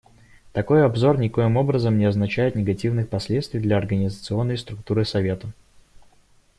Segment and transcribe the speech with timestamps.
[0.51, 5.51] Такой обзор никоим образом не означает негативных последствий для организационной структуры Совета.